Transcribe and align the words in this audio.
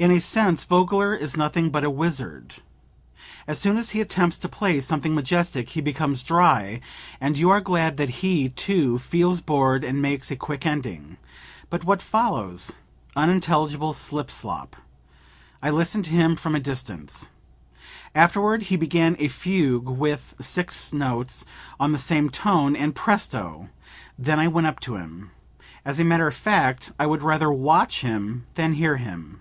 "In 0.00 0.12
a 0.12 0.20
sense 0.20 0.62
Vogler 0.62 1.12
is 1.12 1.36
nothing 1.36 1.70
but 1.70 1.82
a 1.82 1.90
wizard. 1.90 2.54
As 3.48 3.58
soon 3.58 3.76
as 3.76 3.90
he 3.90 4.00
attempts 4.00 4.38
to 4.38 4.48
play 4.48 4.78
something 4.80 5.12
majestic 5.12 5.70
he 5.70 5.80
becomes 5.80 6.22
dry, 6.22 6.80
and 7.20 7.36
you 7.36 7.50
are 7.50 7.60
glad 7.60 7.96
that 7.96 8.08
he, 8.22 8.48
too, 8.48 9.00
feels 9.00 9.40
bored 9.40 9.82
and 9.82 10.00
makes 10.00 10.30
a 10.30 10.36
quick 10.36 10.64
ending. 10.64 11.16
But 11.68 11.82
what 11.82 12.00
follows? 12.00 12.78
unintelligible 13.16 13.92
slip 13.92 14.30
slop. 14.30 14.76
I 15.60 15.70
listened 15.70 16.04
to 16.04 16.10
him 16.12 16.36
from 16.36 16.54
a 16.54 16.60
distance. 16.60 17.30
Afterward 18.14 18.62
he 18.70 18.76
began 18.76 19.16
a 19.18 19.26
fugue 19.26 19.88
with 19.88 20.36
six 20.40 20.92
notes 20.92 21.44
on 21.80 21.90
the 21.90 21.98
same 21.98 22.30
tone, 22.30 22.76
and 22.76 22.94
Presto! 22.94 23.68
Then 24.16 24.38
I 24.38 24.46
went 24.46 24.68
up 24.68 24.78
to 24.80 24.94
him. 24.94 25.32
As 25.84 25.98
a 25.98 26.04
matter 26.04 26.28
of 26.28 26.34
fact 26.36 26.92
I 27.00 27.06
would 27.06 27.24
rather 27.24 27.50
watch 27.50 28.02
him 28.02 28.46
than 28.54 28.74
hear 28.74 28.96
him." 28.98 29.40